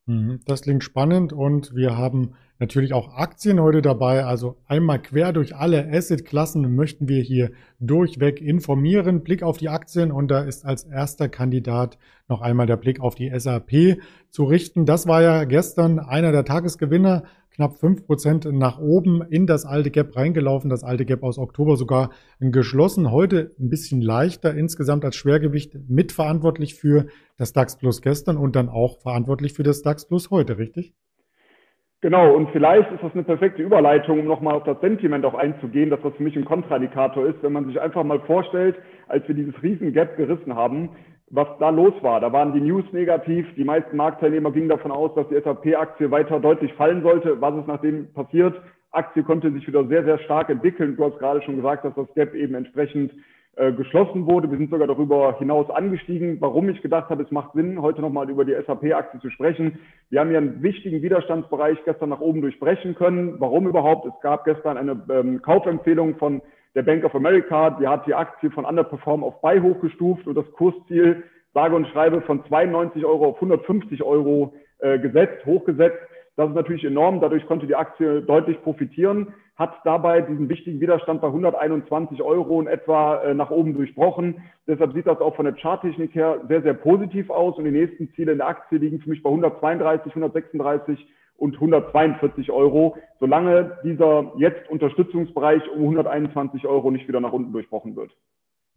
Mhm, 0.06 0.40
das 0.46 0.62
klingt 0.62 0.82
spannend 0.82 1.32
und 1.32 1.76
wir 1.76 1.96
haben 1.96 2.32
natürlich 2.58 2.92
auch 2.92 3.14
Aktien 3.14 3.60
heute 3.60 3.82
dabei. 3.82 4.24
Also 4.24 4.56
einmal 4.66 5.00
quer 5.00 5.32
durch 5.32 5.54
alle 5.54 5.88
Asset-Klassen 5.88 6.74
möchten 6.74 7.08
wir 7.08 7.22
hier 7.22 7.52
durchweg 7.78 8.40
informieren. 8.40 9.22
Blick 9.22 9.44
auf 9.44 9.58
die 9.58 9.68
Aktien 9.68 10.10
und 10.10 10.28
da 10.28 10.40
ist 10.40 10.64
als 10.64 10.82
erster 10.82 11.28
Kandidat 11.28 11.98
noch 12.26 12.40
einmal 12.40 12.66
der 12.66 12.78
Blick 12.78 12.98
auf 12.98 13.14
die 13.14 13.30
SAP 13.32 13.98
zu 14.30 14.42
richten. 14.42 14.86
Das 14.86 15.06
war 15.06 15.22
ja 15.22 15.44
gestern 15.44 16.00
einer 16.00 16.32
der 16.32 16.44
Tagesgewinner 16.44 17.22
knapp 17.50 17.76
fünf 17.76 18.06
Prozent 18.06 18.44
nach 18.50 18.78
oben 18.78 19.22
in 19.22 19.46
das 19.46 19.64
alte 19.64 19.90
Gap 19.90 20.16
reingelaufen. 20.16 20.70
Das 20.70 20.84
alte 20.84 21.04
Gap 21.04 21.22
aus 21.22 21.38
Oktober 21.38 21.76
sogar 21.76 22.10
geschlossen. 22.40 23.10
Heute 23.10 23.52
ein 23.58 23.68
bisschen 23.68 24.00
leichter 24.00 24.54
insgesamt 24.54 25.04
als 25.04 25.16
Schwergewicht 25.16 25.76
mitverantwortlich 25.88 26.74
für 26.74 27.06
das 27.36 27.52
DAX 27.52 27.76
Plus 27.78 28.02
gestern 28.02 28.36
und 28.36 28.56
dann 28.56 28.68
auch 28.68 29.00
verantwortlich 29.00 29.52
für 29.52 29.62
das 29.62 29.82
DAX 29.82 30.06
Plus 30.06 30.30
heute, 30.30 30.58
richtig? 30.58 30.94
Genau, 32.02 32.34
und 32.34 32.48
vielleicht 32.50 32.90
ist 32.92 33.02
das 33.02 33.12
eine 33.12 33.24
perfekte 33.24 33.62
Überleitung, 33.62 34.20
um 34.20 34.26
nochmal 34.26 34.54
auf 34.54 34.64
das 34.64 34.80
Sentiment 34.80 35.22
auch 35.26 35.34
einzugehen, 35.34 35.90
dass 35.90 36.00
das 36.00 36.14
für 36.14 36.22
mich 36.22 36.34
ein 36.34 36.46
Kontraindikator 36.46 37.26
ist, 37.26 37.42
wenn 37.42 37.52
man 37.52 37.66
sich 37.66 37.78
einfach 37.78 38.04
mal 38.04 38.20
vorstellt, 38.20 38.76
als 39.08 39.28
wir 39.28 39.34
dieses 39.34 39.62
riesen 39.62 39.92
Gap 39.92 40.16
gerissen 40.16 40.54
haben, 40.54 40.90
was 41.30 41.48
da 41.58 41.70
los 41.70 41.94
war. 42.02 42.20
Da 42.20 42.32
waren 42.32 42.52
die 42.52 42.60
News 42.60 42.84
negativ. 42.92 43.46
Die 43.56 43.64
meisten 43.64 43.96
Marktteilnehmer 43.96 44.50
gingen 44.50 44.68
davon 44.68 44.90
aus, 44.90 45.14
dass 45.14 45.28
die 45.28 45.40
SAP-Aktie 45.40 46.10
weiter 46.10 46.40
deutlich 46.40 46.72
fallen 46.74 47.02
sollte. 47.02 47.40
Was 47.40 47.56
ist 47.56 47.68
nachdem 47.68 48.12
passiert? 48.12 48.60
Aktie 48.90 49.22
konnte 49.22 49.52
sich 49.52 49.66
wieder 49.66 49.86
sehr, 49.86 50.04
sehr 50.04 50.18
stark 50.18 50.50
entwickeln. 50.50 50.96
Du 50.96 51.04
hast 51.04 51.18
gerade 51.18 51.40
schon 51.42 51.56
gesagt, 51.56 51.84
dass 51.84 51.94
das 51.94 52.12
Gap 52.14 52.34
eben 52.34 52.54
entsprechend 52.54 53.12
äh, 53.54 53.72
geschlossen 53.72 54.26
wurde. 54.26 54.50
Wir 54.50 54.58
sind 54.58 54.70
sogar 54.70 54.88
darüber 54.88 55.38
hinaus 55.38 55.70
angestiegen. 55.70 56.38
Warum 56.40 56.68
ich 56.68 56.82
gedacht 56.82 57.08
habe, 57.10 57.22
es 57.22 57.30
macht 57.30 57.52
Sinn, 57.52 57.80
heute 57.80 58.00
nochmal 58.00 58.28
über 58.28 58.44
die 58.44 58.54
SAP-Aktie 58.54 59.20
zu 59.20 59.30
sprechen. 59.30 59.78
Wir 60.08 60.18
haben 60.18 60.32
ja 60.32 60.38
einen 60.38 60.62
wichtigen 60.64 61.00
Widerstandsbereich 61.02 61.78
gestern 61.84 62.08
nach 62.08 62.20
oben 62.20 62.40
durchbrechen 62.40 62.96
können. 62.96 63.36
Warum 63.38 63.68
überhaupt? 63.68 64.06
Es 64.06 64.20
gab 64.20 64.44
gestern 64.44 64.76
eine 64.76 65.00
ähm, 65.08 65.42
Kaufempfehlung 65.42 66.16
von 66.16 66.42
der 66.74 66.82
Bank 66.82 67.04
of 67.04 67.14
America, 67.14 67.70
die 67.70 67.86
hat 67.86 68.06
die 68.06 68.14
Aktie 68.14 68.50
von 68.50 68.64
Underperform 68.64 69.24
auf 69.24 69.40
Buy 69.40 69.60
hochgestuft 69.60 70.26
und 70.26 70.36
das 70.36 70.50
Kursziel, 70.52 71.24
sage 71.52 71.74
und 71.74 71.88
schreibe, 71.88 72.20
von 72.22 72.44
92 72.46 73.04
Euro 73.04 73.26
auf 73.28 73.36
150 73.36 74.02
Euro 74.02 74.54
äh, 74.78 74.98
gesetzt, 74.98 75.44
hochgesetzt. 75.46 75.98
Das 76.36 76.48
ist 76.48 76.54
natürlich 76.54 76.84
enorm. 76.84 77.20
Dadurch 77.20 77.44
konnte 77.46 77.66
die 77.66 77.74
Aktie 77.74 78.22
deutlich 78.22 78.62
profitieren, 78.62 79.34
hat 79.56 79.74
dabei 79.84 80.22
diesen 80.22 80.48
wichtigen 80.48 80.80
Widerstand 80.80 81.20
bei 81.20 81.26
121 81.26 82.22
Euro 82.22 82.60
in 82.60 82.66
etwa 82.68 83.22
äh, 83.22 83.34
nach 83.34 83.50
oben 83.50 83.74
durchbrochen. 83.74 84.42
Deshalb 84.66 84.94
sieht 84.94 85.06
das 85.06 85.20
auch 85.20 85.34
von 85.34 85.44
der 85.44 85.54
Charttechnik 85.54 86.14
her 86.14 86.40
sehr, 86.48 86.62
sehr 86.62 86.74
positiv 86.74 87.30
aus. 87.30 87.58
Und 87.58 87.64
die 87.64 87.72
nächsten 87.72 88.10
Ziele 88.14 88.32
in 88.32 88.38
der 88.38 88.46
Aktie 88.46 88.78
liegen 88.78 89.00
für 89.00 89.10
mich 89.10 89.22
bei 89.22 89.28
132, 89.28 90.12
136 90.12 91.06
und 91.40 91.54
142 91.54 92.50
Euro, 92.50 92.96
solange 93.18 93.78
dieser 93.82 94.32
jetzt 94.36 94.68
Unterstützungsbereich 94.70 95.62
um 95.74 95.80
121 95.80 96.66
Euro 96.66 96.90
nicht 96.90 97.08
wieder 97.08 97.20
nach 97.20 97.32
unten 97.32 97.52
durchbrochen 97.52 97.96
wird. 97.96 98.12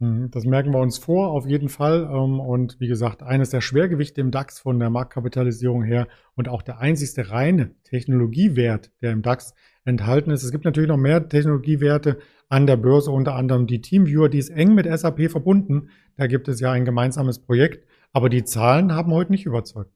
Mhm, 0.00 0.30
das 0.30 0.44
merken 0.44 0.72
wir 0.72 0.80
uns 0.80 0.98
vor, 0.98 1.30
auf 1.30 1.46
jeden 1.46 1.68
Fall. 1.68 2.08
Ähm, 2.10 2.40
und 2.40 2.80
wie 2.80 2.88
gesagt, 2.88 3.22
eines 3.22 3.50
der 3.50 3.60
Schwergewichte 3.60 4.20
im 4.20 4.30
DAX 4.30 4.58
von 4.58 4.78
der 4.78 4.90
Marktkapitalisierung 4.90 5.84
her 5.84 6.08
und 6.34 6.48
auch 6.48 6.62
der 6.62 6.80
einzigste 6.80 7.30
reine 7.30 7.74
Technologiewert, 7.84 8.90
der 9.02 9.12
im 9.12 9.22
DAX 9.22 9.54
enthalten 9.84 10.30
ist. 10.30 10.42
Es 10.42 10.50
gibt 10.50 10.64
natürlich 10.64 10.88
noch 10.88 10.96
mehr 10.96 11.28
Technologiewerte 11.28 12.18
an 12.48 12.66
der 12.66 12.78
Börse, 12.78 13.10
unter 13.10 13.34
anderem 13.34 13.66
die 13.66 13.82
Teamviewer, 13.82 14.28
die 14.28 14.38
ist 14.38 14.50
eng 14.50 14.74
mit 14.74 14.86
SAP 14.86 15.30
verbunden. 15.30 15.90
Da 16.16 16.26
gibt 16.26 16.48
es 16.48 16.60
ja 16.60 16.72
ein 16.72 16.84
gemeinsames 16.84 17.40
Projekt, 17.40 17.86
aber 18.12 18.30
die 18.30 18.44
Zahlen 18.44 18.94
haben 18.94 19.12
heute 19.12 19.32
nicht 19.32 19.44
überzeugt. 19.44 19.92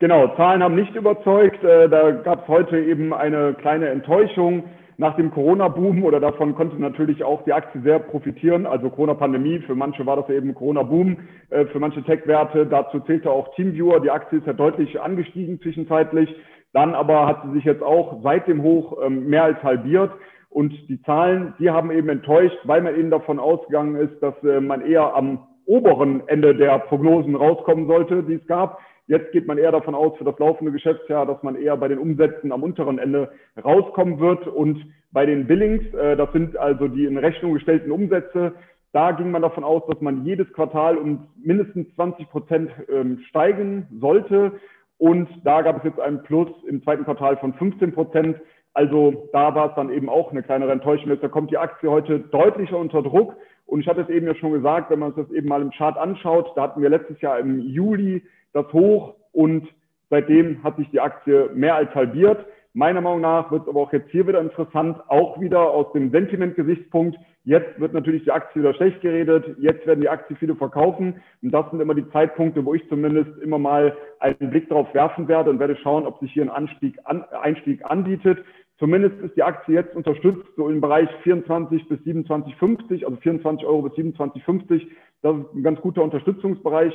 Genau, 0.00 0.28
Zahlen 0.28 0.62
haben 0.62 0.76
nicht 0.76 0.94
überzeugt. 0.96 1.62
Äh, 1.62 1.90
da 1.90 2.10
gab 2.10 2.44
es 2.44 2.48
heute 2.48 2.78
eben 2.78 3.12
eine 3.12 3.52
kleine 3.52 3.90
Enttäuschung 3.90 4.64
nach 4.96 5.14
dem 5.16 5.30
Corona-Boom 5.30 6.04
oder 6.04 6.20
davon 6.20 6.54
konnte 6.54 6.80
natürlich 6.80 7.22
auch 7.22 7.44
die 7.44 7.52
Aktie 7.52 7.82
sehr 7.82 7.98
profitieren. 7.98 8.64
Also 8.64 8.88
Corona-Pandemie, 8.88 9.58
für 9.58 9.74
manche 9.74 10.06
war 10.06 10.16
das 10.16 10.30
eben 10.30 10.54
Corona-Boom, 10.54 11.18
äh, 11.50 11.66
für 11.66 11.80
manche 11.80 12.02
Tech-Werte. 12.02 12.64
Dazu 12.64 13.00
zählte 13.00 13.30
auch 13.30 13.54
Teamviewer. 13.56 14.00
Die 14.00 14.10
Aktie 14.10 14.38
ist 14.38 14.46
ja 14.46 14.54
deutlich 14.54 14.98
angestiegen 14.98 15.60
zwischenzeitlich. 15.60 16.34
Dann 16.72 16.94
aber 16.94 17.26
hat 17.26 17.42
sie 17.44 17.52
sich 17.52 17.64
jetzt 17.64 17.82
auch 17.82 18.22
seit 18.22 18.48
dem 18.48 18.62
Hoch 18.62 18.96
ähm, 19.04 19.28
mehr 19.28 19.44
als 19.44 19.62
halbiert. 19.62 20.12
Und 20.48 20.72
die 20.88 21.02
Zahlen, 21.02 21.52
die 21.58 21.68
haben 21.68 21.90
eben 21.90 22.08
enttäuscht, 22.08 22.56
weil 22.64 22.80
man 22.80 22.96
eben 22.96 23.10
davon 23.10 23.38
ausgegangen 23.38 23.96
ist, 23.96 24.18
dass 24.22 24.34
äh, 24.44 24.62
man 24.62 24.80
eher 24.80 25.14
am 25.14 25.46
oberen 25.66 26.26
Ende 26.26 26.54
der 26.54 26.78
Prognosen 26.78 27.34
rauskommen 27.34 27.86
sollte, 27.86 28.22
die 28.22 28.34
es 28.34 28.46
gab. 28.46 28.80
Jetzt 29.10 29.32
geht 29.32 29.48
man 29.48 29.58
eher 29.58 29.72
davon 29.72 29.96
aus 29.96 30.16
für 30.18 30.24
das 30.24 30.38
laufende 30.38 30.70
Geschäftsjahr, 30.70 31.26
dass 31.26 31.42
man 31.42 31.56
eher 31.56 31.76
bei 31.76 31.88
den 31.88 31.98
Umsätzen 31.98 32.52
am 32.52 32.62
unteren 32.62 33.00
Ende 33.00 33.32
rauskommen 33.60 34.20
wird. 34.20 34.46
Und 34.46 34.86
bei 35.10 35.26
den 35.26 35.48
Billings, 35.48 35.82
äh, 35.94 36.16
das 36.16 36.30
sind 36.30 36.56
also 36.56 36.86
die 36.86 37.06
in 37.06 37.18
Rechnung 37.18 37.54
gestellten 37.54 37.90
Umsätze, 37.90 38.52
da 38.92 39.10
ging 39.10 39.32
man 39.32 39.42
davon 39.42 39.64
aus, 39.64 39.82
dass 39.88 40.00
man 40.00 40.24
jedes 40.24 40.52
Quartal 40.52 40.96
um 40.96 41.26
mindestens 41.42 41.92
20 41.96 42.30
Prozent 42.30 42.70
ähm, 42.88 43.18
steigen 43.28 43.88
sollte. 44.00 44.52
Und 44.96 45.28
da 45.42 45.62
gab 45.62 45.78
es 45.78 45.84
jetzt 45.84 45.98
einen 45.98 46.22
Plus 46.22 46.48
im 46.68 46.80
zweiten 46.84 47.02
Quartal 47.02 47.36
von 47.38 47.52
15 47.54 47.92
Prozent. 47.92 48.36
Also 48.74 49.28
da 49.32 49.56
war 49.56 49.70
es 49.70 49.74
dann 49.74 49.90
eben 49.90 50.08
auch 50.08 50.30
eine 50.30 50.44
kleinere 50.44 50.70
Enttäuschung. 50.70 51.10
Da 51.20 51.26
kommt 51.26 51.50
die 51.50 51.58
Aktie 51.58 51.90
heute 51.90 52.20
deutlicher 52.20 52.78
unter 52.78 53.02
Druck. 53.02 53.34
Und 53.66 53.80
ich 53.80 53.88
hatte 53.88 54.02
es 54.02 54.08
eben 54.08 54.28
ja 54.28 54.36
schon 54.36 54.52
gesagt, 54.52 54.88
wenn 54.90 55.00
man 55.00 55.14
sich 55.14 55.24
das 55.24 55.34
eben 55.34 55.48
mal 55.48 55.62
im 55.62 55.72
Chart 55.72 55.98
anschaut, 55.98 56.52
da 56.54 56.62
hatten 56.62 56.80
wir 56.80 56.90
letztes 56.90 57.20
Jahr 57.20 57.40
im 57.40 57.58
Juli 57.58 58.22
das 58.52 58.72
Hoch 58.72 59.14
und 59.32 59.68
seitdem 60.08 60.62
hat 60.62 60.76
sich 60.76 60.90
die 60.90 61.00
Aktie 61.00 61.50
mehr 61.54 61.76
als 61.76 61.94
halbiert. 61.94 62.44
Meiner 62.72 63.00
Meinung 63.00 63.20
nach 63.20 63.50
wird 63.50 63.62
es 63.62 63.68
aber 63.68 63.80
auch 63.80 63.92
jetzt 63.92 64.10
hier 64.10 64.28
wieder 64.28 64.40
interessant, 64.40 64.98
auch 65.08 65.40
wieder 65.40 65.70
aus 65.70 65.92
dem 65.92 66.12
Sentiment-Gesichtspunkt. 66.12 67.18
Jetzt 67.44 67.80
wird 67.80 67.94
natürlich 67.94 68.22
die 68.24 68.30
Aktie 68.30 68.62
wieder 68.62 68.74
schlecht 68.74 69.00
geredet. 69.00 69.56
Jetzt 69.58 69.86
werden 69.86 70.00
die 70.00 70.08
Aktien 70.08 70.36
viele 70.36 70.54
verkaufen. 70.54 71.20
Und 71.42 71.50
das 71.50 71.68
sind 71.70 71.80
immer 71.80 71.94
die 71.94 72.08
Zeitpunkte, 72.10 72.64
wo 72.64 72.74
ich 72.74 72.88
zumindest 72.88 73.30
immer 73.42 73.58
mal 73.58 73.96
einen 74.20 74.50
Blick 74.50 74.68
darauf 74.68 74.92
werfen 74.94 75.26
werde 75.26 75.50
und 75.50 75.58
werde 75.58 75.76
schauen, 75.76 76.06
ob 76.06 76.20
sich 76.20 76.32
hier 76.32 76.44
ein 76.44 76.50
Anstieg, 76.50 76.96
an, 77.04 77.24
Einstieg 77.24 77.84
anbietet. 77.84 78.38
Zumindest 78.78 79.20
ist 79.20 79.36
die 79.36 79.42
Aktie 79.42 79.74
jetzt 79.74 79.96
unterstützt, 79.96 80.46
so 80.56 80.68
im 80.68 80.80
Bereich 80.80 81.08
24 81.22 81.88
bis 81.88 81.98
27,50, 82.00 83.04
also 83.04 83.16
24 83.16 83.66
Euro 83.66 83.82
bis 83.82 83.92
27,50. 83.94 84.86
Das 85.22 85.36
ist 85.36 85.54
ein 85.54 85.62
ganz 85.62 85.80
guter 85.80 86.02
Unterstützungsbereich. 86.02 86.94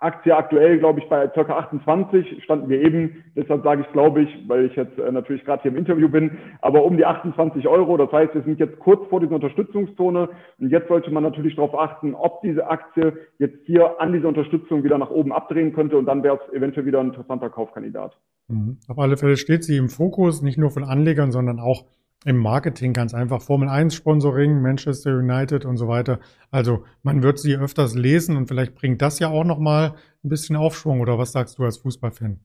Aktie 0.00 0.34
aktuell, 0.34 0.78
glaube 0.78 1.00
ich, 1.00 1.08
bei 1.08 1.28
ca. 1.28 1.40
28 1.42 2.42
standen 2.42 2.68
wir 2.68 2.80
eben. 2.80 3.22
Deshalb 3.36 3.62
sage 3.62 3.82
ich, 3.82 3.92
glaube 3.92 4.22
ich, 4.22 4.48
weil 4.48 4.66
ich 4.66 4.74
jetzt 4.74 4.98
äh, 4.98 5.12
natürlich 5.12 5.44
gerade 5.44 5.62
hier 5.62 5.70
im 5.70 5.76
Interview 5.76 6.08
bin, 6.08 6.38
aber 6.62 6.84
um 6.84 6.96
die 6.96 7.04
28 7.04 7.68
Euro. 7.68 7.96
Das 7.98 8.10
heißt, 8.10 8.34
wir 8.34 8.42
sind 8.42 8.58
jetzt 8.58 8.78
kurz 8.78 9.06
vor 9.08 9.20
dieser 9.20 9.34
Unterstützungszone. 9.34 10.30
Und 10.58 10.70
jetzt 10.70 10.88
sollte 10.88 11.10
man 11.10 11.22
natürlich 11.22 11.56
darauf 11.56 11.78
achten, 11.78 12.14
ob 12.14 12.40
diese 12.40 12.66
Aktie 12.68 13.12
jetzt 13.38 13.58
hier 13.66 14.00
an 14.00 14.12
dieser 14.12 14.28
Unterstützung 14.28 14.82
wieder 14.84 14.96
nach 14.96 15.10
oben 15.10 15.32
abdrehen 15.32 15.74
könnte. 15.74 15.98
Und 15.98 16.06
dann 16.06 16.22
wäre 16.22 16.40
es 16.42 16.54
eventuell 16.54 16.86
wieder 16.86 17.00
ein 17.00 17.08
interessanter 17.08 17.50
Kaufkandidat. 17.50 18.16
Mhm. 18.48 18.78
Auf 18.88 18.98
alle 18.98 19.16
Fälle 19.16 19.36
steht 19.36 19.64
sie 19.64 19.76
im 19.76 19.90
Fokus, 19.90 20.42
nicht 20.42 20.58
nur 20.58 20.70
von 20.70 20.84
Anlegern, 20.84 21.30
sondern 21.30 21.60
auch 21.60 21.84
im 22.24 22.36
Marketing 22.36 22.92
ganz 22.92 23.14
einfach. 23.14 23.40
Formel 23.40 23.68
1 23.68 23.94
Sponsoring, 23.94 24.60
Manchester 24.60 25.16
United 25.16 25.64
und 25.64 25.76
so 25.76 25.88
weiter. 25.88 26.18
Also 26.50 26.84
man 27.02 27.22
wird 27.22 27.38
sie 27.38 27.56
öfters 27.56 27.94
lesen 27.94 28.36
und 28.36 28.46
vielleicht 28.46 28.74
bringt 28.74 29.00
das 29.00 29.18
ja 29.18 29.28
auch 29.28 29.44
nochmal 29.44 29.94
ein 30.24 30.28
bisschen 30.28 30.56
Aufschwung 30.56 31.00
oder 31.00 31.18
was 31.18 31.32
sagst 31.32 31.58
du 31.58 31.64
als 31.64 31.78
Fußballfan? 31.78 32.40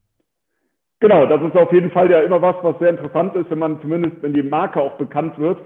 Genau, 1.00 1.26
das 1.26 1.42
ist 1.42 1.56
auf 1.56 1.72
jeden 1.72 1.90
Fall 1.90 2.10
ja 2.10 2.20
immer 2.20 2.40
was, 2.40 2.56
was 2.62 2.78
sehr 2.78 2.88
interessant 2.88 3.34
ist, 3.36 3.50
wenn 3.50 3.58
man 3.58 3.80
zumindest, 3.82 4.22
wenn 4.22 4.32
die 4.32 4.42
Marke 4.42 4.80
auch 4.80 4.96
bekannt 4.96 5.38
wird. 5.38 5.58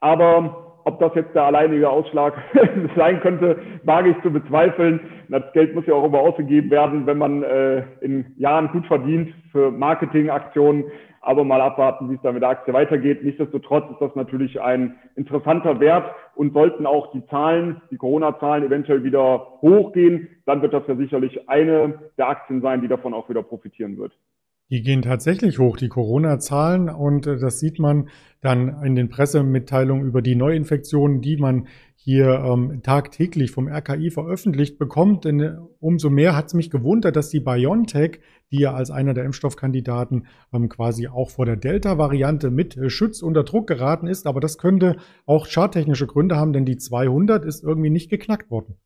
Aber 0.00 0.68
ob 0.84 0.98
das 1.00 1.14
jetzt 1.14 1.34
der 1.34 1.42
alleinige 1.42 1.90
Ausschlag 1.90 2.32
sein 2.96 3.20
könnte, 3.20 3.58
wage 3.84 4.10
ich 4.10 4.22
zu 4.22 4.30
bezweifeln. 4.30 5.00
Das 5.28 5.42
Geld 5.52 5.74
muss 5.74 5.84
ja 5.86 5.92
auch 5.92 6.04
immer 6.04 6.20
ausgegeben 6.20 6.70
werden, 6.70 7.06
wenn 7.06 7.18
man 7.18 7.42
äh, 7.42 7.84
in 8.00 8.32
Jahren 8.38 8.68
gut 8.68 8.86
verdient 8.86 9.34
für 9.52 9.70
Marketingaktionen 9.70 10.84
aber 11.28 11.44
mal 11.44 11.60
abwarten, 11.60 12.08
wie 12.08 12.14
es 12.14 12.22
da 12.22 12.32
mit 12.32 12.40
der 12.40 12.48
Aktie 12.48 12.72
weitergeht. 12.72 13.22
Nichtsdestotrotz 13.22 13.90
ist 13.90 14.00
das 14.00 14.14
natürlich 14.14 14.62
ein 14.62 14.96
interessanter 15.14 15.78
Wert 15.78 16.10
und 16.34 16.54
sollten 16.54 16.86
auch 16.86 17.12
die 17.12 17.24
Zahlen, 17.26 17.82
die 17.90 17.98
Corona-Zahlen 17.98 18.64
eventuell 18.64 19.04
wieder 19.04 19.46
hochgehen, 19.60 20.28
dann 20.46 20.62
wird 20.62 20.72
das 20.72 20.86
ja 20.88 20.96
sicherlich 20.96 21.46
eine 21.46 21.98
der 22.16 22.30
Aktien 22.30 22.62
sein, 22.62 22.80
die 22.80 22.88
davon 22.88 23.12
auch 23.12 23.28
wieder 23.28 23.42
profitieren 23.42 23.98
wird. 23.98 24.16
Die 24.70 24.82
gehen 24.82 25.00
tatsächlich 25.00 25.58
hoch, 25.58 25.78
die 25.78 25.88
Corona-Zahlen. 25.88 26.90
Und 26.90 27.26
äh, 27.26 27.38
das 27.38 27.58
sieht 27.58 27.78
man 27.78 28.08
dann 28.42 28.82
in 28.84 28.94
den 28.94 29.08
Pressemitteilungen 29.08 30.06
über 30.06 30.20
die 30.20 30.36
Neuinfektionen, 30.36 31.22
die 31.22 31.38
man 31.38 31.66
hier 31.96 32.42
ähm, 32.44 32.82
tagtäglich 32.82 33.50
vom 33.50 33.66
RKI 33.66 34.10
veröffentlicht 34.10 34.78
bekommt. 34.78 35.24
Denn 35.24 35.40
äh, 35.40 35.56
umso 35.80 36.10
mehr 36.10 36.36
hat 36.36 36.46
es 36.46 36.54
mich 36.54 36.70
gewundert, 36.70 37.16
dass 37.16 37.30
die 37.30 37.40
BioNTech, 37.40 38.20
die 38.52 38.60
ja 38.60 38.74
als 38.74 38.90
einer 38.90 39.14
der 39.14 39.24
Impfstoffkandidaten 39.24 40.26
ähm, 40.52 40.68
quasi 40.68 41.08
auch 41.08 41.30
vor 41.30 41.46
der 41.46 41.56
Delta-Variante 41.56 42.50
mit 42.50 42.76
äh, 42.76 42.90
Schutz 42.90 43.22
unter 43.22 43.44
Druck 43.44 43.68
geraten 43.68 44.06
ist. 44.06 44.26
Aber 44.26 44.40
das 44.40 44.58
könnte 44.58 44.96
auch 45.24 45.46
charttechnische 45.48 46.06
Gründe 46.06 46.36
haben, 46.36 46.52
denn 46.52 46.66
die 46.66 46.76
200 46.76 47.42
ist 47.46 47.64
irgendwie 47.64 47.90
nicht 47.90 48.10
geknackt 48.10 48.50
worden. 48.50 48.76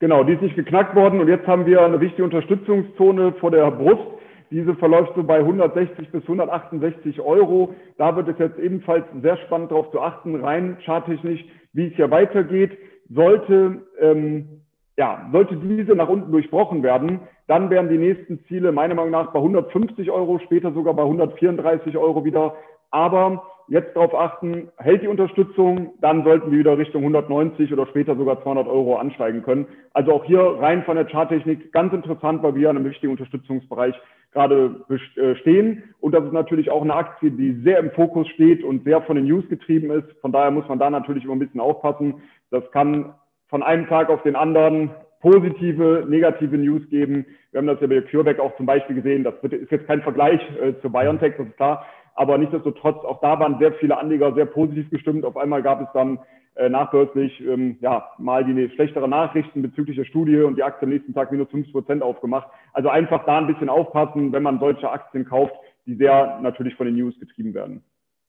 Genau, 0.00 0.22
die 0.22 0.34
ist 0.34 0.42
nicht 0.42 0.56
geknackt 0.56 0.94
worden. 0.94 1.20
Und 1.20 1.28
jetzt 1.28 1.46
haben 1.46 1.64
wir 1.64 1.80
eine 1.80 1.98
wichtige 2.00 2.24
Unterstützungszone 2.24 3.32
vor 3.40 3.50
der 3.50 3.70
Brust 3.70 4.15
diese 4.50 4.74
verläuft 4.76 5.12
so 5.16 5.22
bei 5.22 5.38
160 5.38 6.10
bis 6.10 6.22
168 6.22 7.20
Euro. 7.20 7.74
Da 7.98 8.16
wird 8.16 8.28
es 8.28 8.38
jetzt 8.38 8.58
ebenfalls 8.58 9.04
sehr 9.22 9.36
spannend 9.38 9.70
darauf 9.70 9.90
zu 9.90 10.00
achten, 10.00 10.36
rein 10.36 10.78
charttechnisch, 10.84 11.44
wie 11.72 11.88
es 11.88 11.94
hier 11.94 12.10
weitergeht. 12.10 12.76
Sollte, 13.08 13.82
ähm, 14.00 14.62
ja, 14.96 15.28
sollte 15.32 15.56
diese 15.56 15.94
nach 15.94 16.08
unten 16.08 16.32
durchbrochen 16.32 16.82
werden, 16.82 17.20
dann 17.46 17.70
wären 17.70 17.88
die 17.88 17.98
nächsten 17.98 18.44
Ziele 18.46 18.72
meiner 18.72 18.94
Meinung 18.94 19.12
nach 19.12 19.32
bei 19.32 19.38
150 19.38 20.10
Euro, 20.10 20.38
später 20.40 20.72
sogar 20.72 20.94
bei 20.94 21.02
134 21.02 21.96
Euro 21.96 22.24
wieder. 22.24 22.54
Aber 22.90 23.42
jetzt 23.68 23.96
darauf 23.96 24.14
achten, 24.14 24.68
hält 24.78 25.02
die 25.02 25.08
Unterstützung, 25.08 25.94
dann 26.00 26.24
sollten 26.24 26.50
wir 26.50 26.58
wieder 26.58 26.78
Richtung 26.78 27.02
190 27.02 27.72
oder 27.72 27.86
später 27.86 28.16
sogar 28.16 28.42
200 28.42 28.66
Euro 28.68 28.96
ansteigen 28.96 29.42
können. 29.42 29.66
Also 29.92 30.12
auch 30.12 30.24
hier 30.24 30.40
rein 30.40 30.84
von 30.84 30.96
der 30.96 31.06
Charttechnik 31.06 31.72
ganz 31.72 31.92
interessant, 31.92 32.42
weil 32.42 32.54
wir 32.54 32.70
an 32.70 32.76
einem 32.76 32.86
wichtigen 32.86 33.12
Unterstützungsbereich 33.12 33.94
gerade 34.32 34.84
äh, 34.88 35.34
stehen. 35.36 35.82
Und 36.00 36.12
das 36.12 36.24
ist 36.24 36.32
natürlich 36.32 36.70
auch 36.70 36.82
eine 36.82 36.94
Aktie, 36.94 37.30
die 37.30 37.52
sehr 37.62 37.78
im 37.78 37.90
Fokus 37.92 38.28
steht 38.28 38.62
und 38.62 38.84
sehr 38.84 39.02
von 39.02 39.16
den 39.16 39.26
News 39.26 39.48
getrieben 39.48 39.90
ist. 39.90 40.06
Von 40.20 40.32
daher 40.32 40.50
muss 40.50 40.68
man 40.68 40.78
da 40.78 40.90
natürlich 40.90 41.24
immer 41.24 41.34
ein 41.34 41.40
bisschen 41.40 41.60
aufpassen. 41.60 42.22
Das 42.50 42.70
kann 42.70 43.14
von 43.48 43.62
einem 43.62 43.86
Tag 43.86 44.10
auf 44.10 44.22
den 44.22 44.36
anderen 44.36 44.90
positive, 45.20 46.04
negative 46.08 46.58
News 46.58 46.82
geben. 46.90 47.26
Wir 47.50 47.58
haben 47.58 47.66
das 47.66 47.80
ja 47.80 47.86
bei 47.86 48.00
CureVac 48.00 48.38
auch 48.38 48.56
zum 48.56 48.66
Beispiel 48.66 48.96
gesehen. 48.96 49.24
Das 49.24 49.34
ist 49.42 49.70
jetzt 49.70 49.86
kein 49.86 50.02
Vergleich 50.02 50.40
äh, 50.60 50.74
zu 50.82 50.90
BioNTech, 50.90 51.34
das 51.36 51.46
ist 51.46 51.56
klar. 51.56 51.86
Aber 52.14 52.38
nichtsdestotrotz, 52.38 53.04
auch 53.04 53.20
da 53.20 53.38
waren 53.38 53.58
sehr 53.58 53.72
viele 53.74 53.98
Anleger 53.98 54.34
sehr 54.34 54.46
positiv 54.46 54.88
gestimmt. 54.90 55.24
Auf 55.24 55.36
einmal 55.36 55.62
gab 55.62 55.80
es 55.80 55.88
dann 55.92 56.18
äh, 56.56 56.68
nachbörslich 56.68 57.40
ähm, 57.40 57.76
ja, 57.80 58.08
mal 58.18 58.44
die 58.44 58.70
schlechtere 58.74 59.08
Nachrichten 59.08 59.62
bezüglich 59.62 59.96
der 59.96 60.04
Studie 60.04 60.38
und 60.38 60.56
die 60.56 60.62
Aktie 60.62 60.86
am 60.86 60.92
nächsten 60.92 61.14
Tag 61.14 61.30
minus 61.30 61.50
50 61.50 61.72
Prozent 61.72 62.02
aufgemacht. 62.02 62.48
Also 62.72 62.88
einfach 62.88 63.24
da 63.26 63.38
ein 63.38 63.46
bisschen 63.46 63.68
aufpassen, 63.68 64.32
wenn 64.32 64.42
man 64.42 64.58
solche 64.58 64.90
Aktien 64.90 65.24
kauft, 65.24 65.54
die 65.86 65.96
sehr 65.96 66.40
natürlich 66.40 66.74
von 66.74 66.86
den 66.86 66.96
News 66.96 67.18
getrieben 67.20 67.54
werden. 67.54 67.82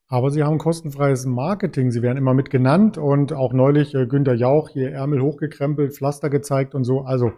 Aber 0.09 0.29
Sie 0.29 0.43
haben 0.43 0.57
kostenfreies 0.57 1.25
Marketing. 1.25 1.91
Sie 1.91 2.01
werden 2.01 2.17
immer 2.17 2.33
mit 2.33 2.49
genannt 2.49 2.97
und 2.97 3.33
auch 3.33 3.51
neulich 3.53 3.93
äh, 3.93 4.07
Günter 4.07 4.33
Jauch 4.33 4.69
hier 4.69 4.91
Ärmel 4.91 5.21
hochgekrempelt, 5.21 5.93
Pflaster 5.93 6.29
gezeigt 6.29 6.75
und 6.75 6.83
so. 6.83 7.01
Also 7.01 7.31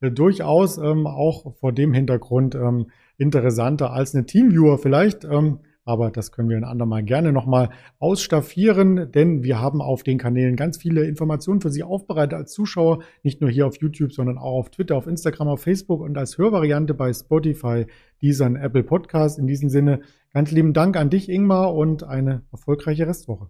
äh, 0.00 0.10
durchaus 0.10 0.78
ähm, 0.78 1.06
auch 1.06 1.54
vor 1.56 1.72
dem 1.72 1.92
Hintergrund 1.94 2.54
ähm, 2.54 2.90
interessanter 3.16 3.92
als 3.92 4.14
eine 4.14 4.26
Teamviewer 4.26 4.78
vielleicht. 4.78 5.24
Ähm, 5.24 5.60
aber 5.84 6.10
das 6.10 6.32
können 6.32 6.48
wir 6.48 6.56
ein 6.56 6.64
andermal 6.64 7.02
gerne 7.02 7.32
nochmal 7.32 7.70
ausstaffieren, 7.98 9.10
denn 9.12 9.42
wir 9.42 9.60
haben 9.60 9.82
auf 9.82 10.02
den 10.02 10.18
Kanälen 10.18 10.56
ganz 10.56 10.80
viele 10.80 11.04
Informationen 11.04 11.60
für 11.60 11.70
Sie 11.70 11.82
aufbereitet 11.82 12.34
als 12.34 12.52
Zuschauer, 12.52 13.00
nicht 13.22 13.40
nur 13.40 13.50
hier 13.50 13.66
auf 13.66 13.76
YouTube, 13.76 14.12
sondern 14.12 14.38
auch 14.38 14.58
auf 14.58 14.70
Twitter, 14.70 14.96
auf 14.96 15.06
Instagram, 15.06 15.48
auf 15.48 15.62
Facebook 15.62 16.00
und 16.00 16.16
als 16.16 16.38
Hörvariante 16.38 16.94
bei 16.94 17.12
Spotify, 17.12 17.86
dieser 18.22 18.46
Apple 18.46 18.82
Podcast. 18.82 19.38
In 19.38 19.46
diesem 19.46 19.68
Sinne 19.68 20.00
ganz 20.32 20.50
lieben 20.50 20.72
Dank 20.72 20.96
an 20.96 21.10
dich, 21.10 21.28
Ingmar, 21.28 21.74
und 21.74 22.04
eine 22.04 22.42
erfolgreiche 22.50 23.06
Restwoche. 23.06 23.48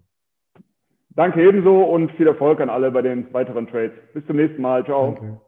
Danke 1.15 1.41
ebenso 1.47 1.83
und 1.83 2.11
viel 2.13 2.27
Erfolg 2.27 2.59
an 2.59 2.69
alle 2.69 2.91
bei 2.91 3.01
den 3.01 3.33
weiteren 3.33 3.67
Trades. 3.67 3.93
Bis 4.13 4.25
zum 4.25 4.35
nächsten 4.35 4.61
Mal. 4.61 4.83
Ciao. 4.83 5.13
Danke. 5.13 5.39